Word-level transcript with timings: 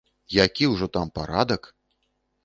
Які 0.35 0.69
ўжо 0.69 0.87
там 0.95 1.11
парадак! 1.19 1.69